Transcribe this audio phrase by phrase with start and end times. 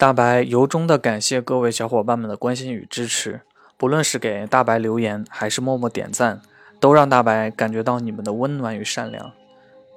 [0.00, 3.42] 大白由衷的感谢各位小伙伴们的关心与支持，
[3.76, 6.40] 不论是给大白留言，还是默默点赞，
[6.80, 9.30] 都让大白感觉到你们的温暖与善良。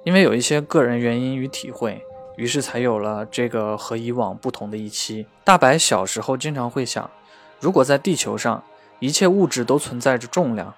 [0.04, 2.02] 因为有一些个人原因与体会，
[2.36, 5.26] 于是才有了这个和以往不同的一期。
[5.42, 7.10] 大白小时候经常会想，
[7.58, 8.62] 如果在地球上
[8.98, 10.74] 一切物质都存在着重量，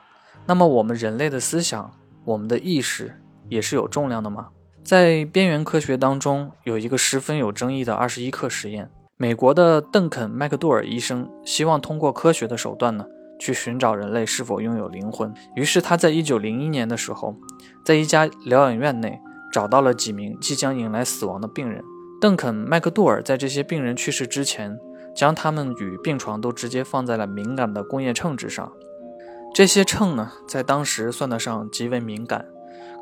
[0.47, 1.93] 那么我们人类的思想、
[2.25, 4.51] 我们的意识也是有重量的吗？
[4.85, 8.89] 在边缘科学当中，有一个十分有争议的二十一克实验。
[9.19, 13.07] 美国的邓肯·麦克杜尔医生希望通过科学的手段呢，
[13.39, 15.33] 去寻找人类是否拥有灵魂。
[15.55, 17.35] 于是他在一九零一年的时候，
[17.83, 19.19] 在一家疗养院内
[19.51, 21.83] 找到了几名即将迎来死亡的病人。
[22.21, 24.79] 邓肯·麦克杜尔在这些病人去世之前，
[25.15, 28.71] 将他们与病床都直接放在了敏感的工业秤之上。
[29.55, 32.45] 这些秤呢，在当时算得上极为敏感。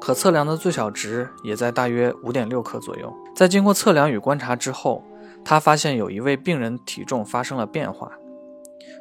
[0.00, 3.12] 可测量的最小值也在大约五点六克左右。
[3.34, 5.02] 在经过测量与观察之后，
[5.44, 8.12] 他发现有一位病人体重发生了变化，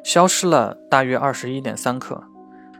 [0.04, 2.22] 消失了大约二十一点三克，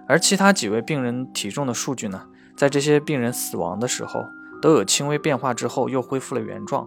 [0.07, 4.27] 而其他几位病人体重的数据呢，在这些病人死亡的时候
[4.61, 6.87] 都有轻微变化之后又恢复了原状。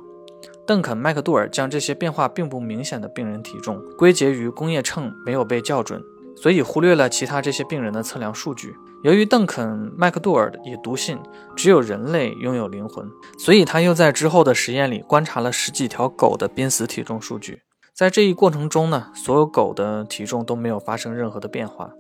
[0.66, 6.03] 邓肯·麦克杜尔将这些变化并不明显的病人体重归结于工业秤没有被校准。
[6.39, 8.75] 所以忽略了其他这些病人的测量数据。
[9.03, 11.20] 由于邓肯·麦克杜尔也笃信
[11.56, 17.62] 只有人类拥有灵魂，所以他又在之后的实验里观察了十几条狗的濒死体重数据。
[17.94, 21.92] 在这一过程中呢，所有狗的体重都没有发生任何的变化。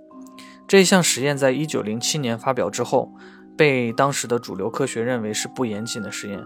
[0.67, 3.13] 这一项实验在一九零七年发表之后，
[3.55, 6.43] 被当时的主流科学认为是不严谨的实验。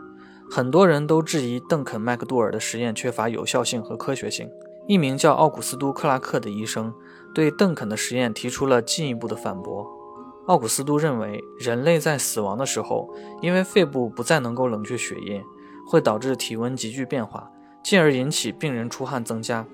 [0.49, 4.49] 很多人都质疑邓肯·麦克杜尔的实验缺乏有效性和科学性。
[4.87, 6.93] 一名叫奥古斯都·克拉克的医生。
[7.33, 10.00] 对邓肯的实验提出了进一步的反驳。
[10.47, 15.43] 奥古斯都认为，人类在死亡的时候，因为肺部不再能够冷却血液，
[15.87, 17.51] 会导致体温急剧变化，
[17.83, 19.67] 进而引起病人出汗增加。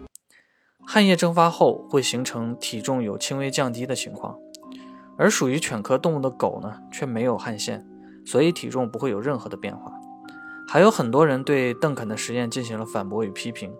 [0.86, 4.38] 汗液蒸发后会形成体重有轻微降低的情况，
[5.17, 7.86] 而属于犬科动物的狗呢，却没有汗腺，
[8.26, 9.92] 所以体重不会有任何的变化。
[10.67, 13.73] 还有很多人对邓肯的实验进行了反驳与批评。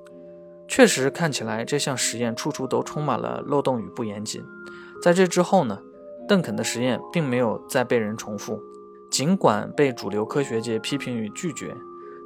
[0.70, 4.44] 确实看起来这项实验处处都充满了漏洞与不严谨。
[5.02, 5.80] 在这之后呢，
[6.28, 8.60] 邓肯的实验并没有再被人重复。
[9.10, 11.74] 尽管被主流科学界批评与拒绝，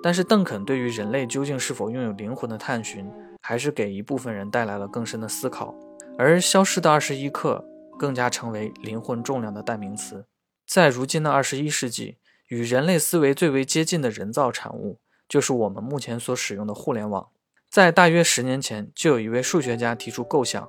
[0.01, 3.07] 但是邓肯对于人类究竟是否拥有灵魂的探寻，
[3.41, 5.75] 还是给一部分人带来了更深的思考。
[6.17, 7.63] 而消失的二十一克
[7.99, 10.25] 更加成为灵魂重量的代名词。
[10.67, 12.17] 在如今的二十一世纪，
[12.49, 17.27] 与人类思维最为接近的人造产物，就是我们目前所使用的互联网。
[17.69, 20.67] 在大约十年前，就有一位数学家提出构想，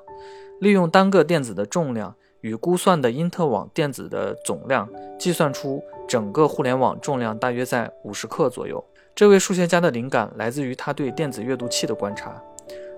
[0.61, 4.89] 利用单个电子的重量与估算的因特网电子的总量，
[5.19, 8.85] 计算出整个互联网重量大约在五十克左右。
[9.15, 12.43] 这位数学家的灵感来自于他对电子阅读器的观察。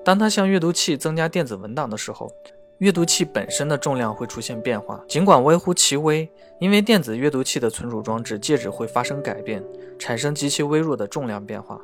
[0.05, 2.31] 当他向阅读器增加电子文档的时候，
[2.79, 6.29] 阅读器本身的重量会出现变化，尽管微乎其微，
[6.59, 9.63] 因为电子阅读器的存储装置介质会发生改变，
[9.99, 11.81] 产生极其微弱的重量变化。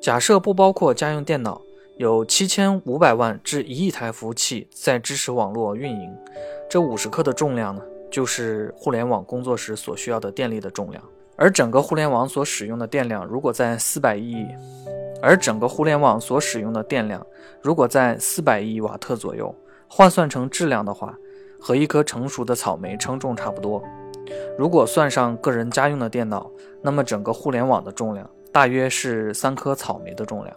[0.00, 1.62] 假设不包括家用电脑，
[1.96, 6.12] 有七千五百万至一亿台服务器在支持网络运营，
[6.68, 11.00] 这五十克的重量呢，就是互联网工作时所需要的电力的重量。
[11.36, 14.44] 而整个互联网所使用的电量，如果在四百亿，
[15.22, 17.24] 而整个互联网所使用的电量
[17.62, 19.54] 如果在四百亿瓦特左右，
[19.86, 21.16] 换算成质量的话，
[21.60, 23.80] 和一颗成熟的草莓称重差不多。
[24.58, 26.50] 如果算上个人家用的电脑，
[26.82, 28.28] 那么整个互联网的重量。
[28.50, 30.56] 大约是三颗草莓的重量。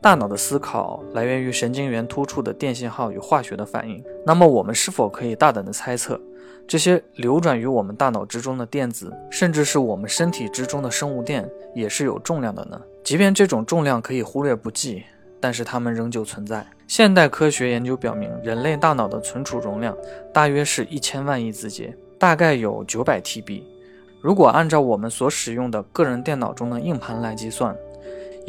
[0.00, 4.02] 大脑的思考来源于神经元突触的电信号与化学的反应。
[4.24, 6.20] 那么，我们是否可以大胆的猜测，
[6.68, 12.80] 这些流转于我们大脑之中的电子，甚至是我们身体之中的生物电，也是有重量的呢？
[13.02, 15.02] 即便这种重量可以忽略不计，
[15.40, 16.64] 但是它们仍旧存在。
[16.86, 19.96] 现代科学研究表明，人类大脑的存储容量
[20.32, 23.62] 大约是一千万亿字节，大概有九百 TB。
[24.20, 27.76] 如果按照我们所使用的个人电脑中的硬盘来计算，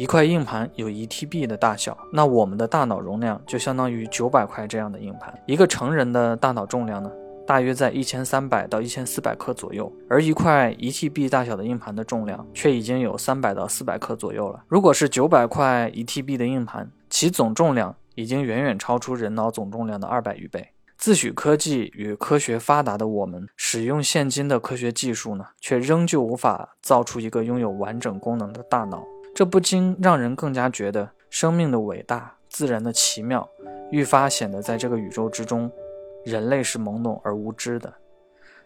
[0.00, 5.38] 一块硬盘有一 TB 的大小，那我们的大脑容量就相当于九百块这样的硬盘。
[5.44, 7.12] 一个成人的大脑重量呢，
[7.46, 14.64] 大约在一千三百到一千四百克左右，而一块一 TB 大小的硬盘的重量却已经有三百到四百克左右了。
[14.68, 20.66] 如果是九百块一 TB 的硬盘，其总重量已经远远超出人脑总重量的二百余倍。
[20.96, 29.04] 自诩科技与科学发达的我们，使用现今的科学技术呢，却仍旧无法造出一个拥有完整功能的大脑。
[29.34, 33.48] 这不禁让人更加觉得生命的伟大、自然的奇妙，
[33.90, 35.70] 愈发显得在这个宇宙之中，
[36.24, 37.92] 人类是懵懂而无知的。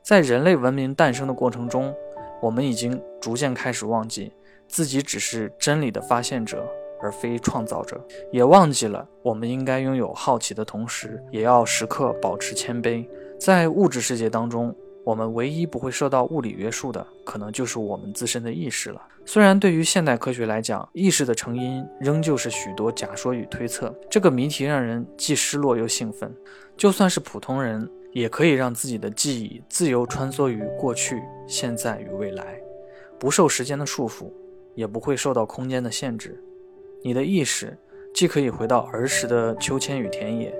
[0.02, 1.94] 在人类文明诞生的过程中，
[2.42, 4.32] 我们已经逐渐开始忘记
[4.66, 6.66] 自己只是真理的发现者，
[7.00, 8.02] 而非创造者，
[8.32, 13.06] 也忘记了我们应该拥有好奇的同时，也要时刻保持谦卑。
[13.38, 19.00] 在物质世界当中，我们唯一不会受到物理约束的，可能就是我们自身的意识了。
[19.26, 26.34] 虽然对于现代科学来讲，意识的成因仍旧是许多假说与推测，这个谜题让人既失落又兴奋。
[26.76, 32.58] 就算是普通人，也可以让自己的记忆自由穿梭于过去、现在与未来，
[33.18, 34.30] 不受时间的束缚，
[34.74, 36.42] 也不会受到空间的限制。
[37.02, 37.76] 你的意识
[38.14, 40.54] 既可以回到儿时的秋千与田野，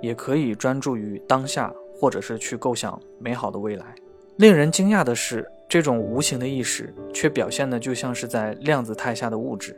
[0.00, 1.74] 也可以专注于当下。
[2.00, 3.94] 或者是去构想美好的未来。
[4.36, 9.76] 令人惊讶的是，这种无形的意识却表现的就像是在量子态下的物质。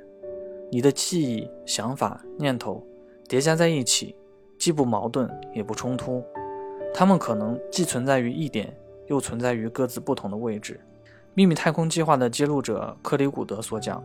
[0.71, 2.87] 你的记忆、想法、念头
[3.29, 4.15] 叠加在一起，
[4.57, 6.23] 既不矛盾也不冲突。
[6.95, 8.73] 它们可能既存在于一点，
[9.09, 10.79] 又存在于各自不同的位置。
[11.35, 14.03] 秘密太空计划的揭露者克里古德所讲，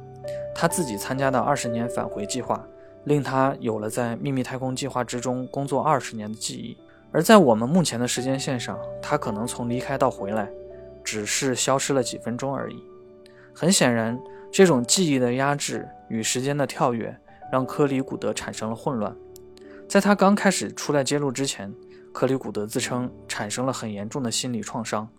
[0.56, 2.66] 他自己参加的二十年返回计划，
[3.04, 6.78] 令他有了在秘密太空计划之中工作二十年的记忆。
[7.18, 10.48] 而在我们目前的时间线上，他可能从离开到回来，
[11.04, 12.75] 只是消失了几分钟而已。
[13.56, 14.16] 很显然，
[14.52, 17.19] 这种记忆的压制与时间的跳跃，
[17.52, 19.16] 让科里古德产生了混乱。
[19.90, 21.74] 在他刚开始出来揭露之前，
[22.14, 25.10] 科里古德自称产生了很严重的心理创伤，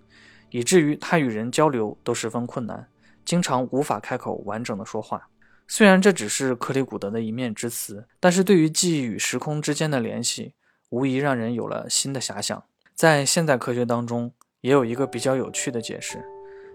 [0.50, 2.86] 以至于他与人交流都十分困难，
[3.24, 5.28] 经常无法开口完整的说话。
[5.66, 10.54] 虽然这只是克里古德的一面之词，但是对于记忆与时空之间的联系。
[10.90, 12.62] 无疑让人有了新的遐想。
[12.94, 16.24] 在现代科学当中，也有一个比较有趣的解释，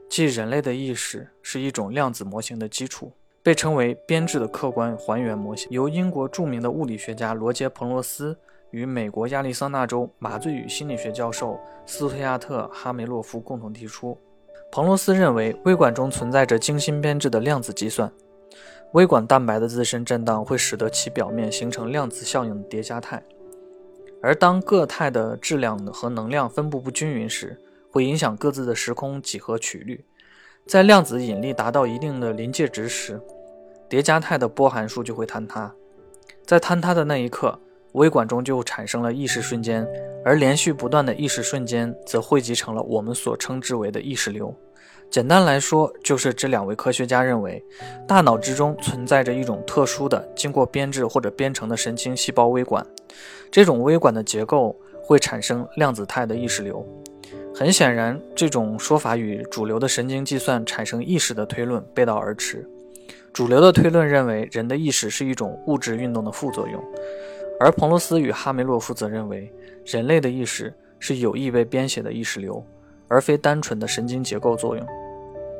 [0.09, 3.11] 即人类的意识是一种量子模型的基础，
[3.41, 8.37] 被称为编制的客观还原模型，由英国著名的物理学家罗杰·彭罗斯
[8.71, 14.17] 与美国亚利桑那州麻醉与心理学教授斯图亚特·哈梅洛夫共同提出。
[14.71, 18.11] 彭罗斯认为，微管中存在着精心编制的量子计算，
[18.93, 23.21] 微管蛋白的自身震荡会使得其表面形成量子效应叠加态。
[24.23, 27.59] 而当各态的质量和能量分布不均匀时，
[27.91, 30.05] 会影响各自的时空几何曲率。
[30.65, 33.19] 在量子引力达到一定的临界值时，
[33.89, 35.75] 叠加态的波函数就会坍塌。
[36.45, 37.59] 在坍塌的那一刻，
[37.93, 39.87] 微管中就产生了意识瞬间，
[40.23, 44.53] 而连续不断的意识瞬间则汇集成了我们所称之为的意识流。
[45.09, 47.63] 简单来说，就是这两位科学家认为，
[48.07, 52.83] 大脑之中存在着一种特殊的、经过编制或者编程的神经细胞微管。
[53.51, 56.83] 这种微管的结构会产生量子态的意识流。
[57.53, 62.67] 很显然，这种说法与主流的神经计算产生意识的推论背道而驰。
[63.31, 66.83] 主流的推论认为，人的意识是一种物质运动的副作用，
[67.63, 69.49] 而彭罗斯与哈梅洛夫则认为，
[69.85, 72.61] 人类的意识是有意被编写的意识流，
[73.07, 74.85] 而非单纯的神经结构作用。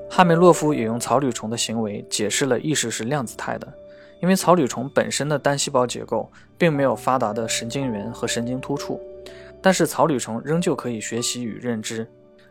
[0.10, 3.74] 哈梅洛夫也用草履虫的行为解释了意识是量子态的。
[4.20, 9.00] 因为草履虫本身的单细胞结构并没有发达的神经元和神经突触，
[9.62, 12.06] 但是草履虫仍旧可以学习与认知，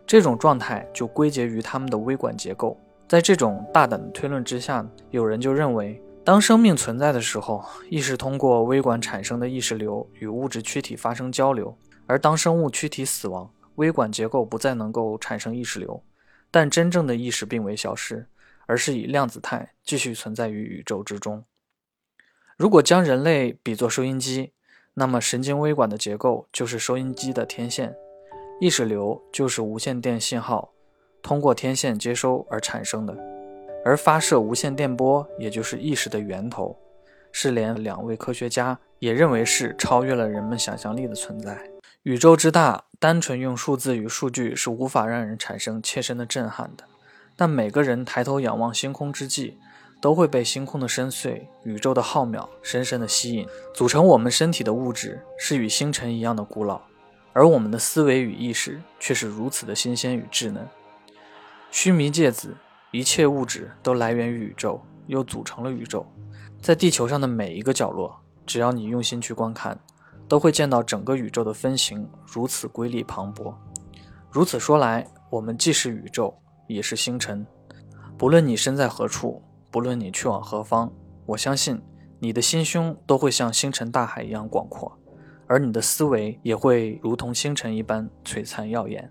[0.06, 2.74] 这种状态就归结于它们的微管结构。
[3.06, 11.74] 在这种大胆的推论之下，有人就认为，当生命存在的时候，意识通过微管产生的意识流与物质躯体发生交流；
[12.06, 16.00] 而当生物躯体死亡，微管结构不再能够产生意识流，
[16.52, 18.28] 但真正的意识并未消失，
[18.66, 21.44] 而是以量子态继续存在于宇宙之中。
[22.56, 24.52] 如果将人类比作收音机，
[24.94, 27.92] 那么神经微管的结构就是收音机的天线，
[28.60, 30.72] 意识流就是无线电信号
[31.20, 33.16] 通过天线接收而产生的，
[33.84, 36.76] 而发射无线电波也就是意识的源头，
[37.30, 41.58] 是连两位科学家也认为是超越了人们想象力的存在。
[42.02, 46.84] 宇宙之大，单纯用数字与数据是无法让人产生切身的震撼的，
[47.36, 49.58] 但每个人抬头仰望星空之际。
[50.00, 53.46] 都会被星空的深邃、宇宙的浩渺深深的吸引。
[53.72, 56.80] 组成我们身体的物质是与星辰一样的古老，
[57.32, 60.66] 而我们的思维与意识却是如此的新鲜与稚嫩。
[61.70, 62.56] 须弥芥子，
[62.92, 66.06] 一切物质都来源于宇宙，又组成了宇宙。
[66.60, 68.14] 在地球上的每一个角落，
[68.46, 69.78] 只要你用心去观看，
[70.28, 73.54] 都会见到整个宇宙的分形如此瑰丽磅礴。
[74.30, 77.46] 如此说来，我们既是宇宙，也是星辰。
[78.16, 79.42] 不论你身在何处。
[79.70, 80.92] 不论你去往何方，
[81.24, 81.80] 我相信
[82.18, 84.98] 你的心胸都会像星辰大海一样广阔，
[85.46, 89.10] 而你的思维也会如同星辰一般璀璨耀眼。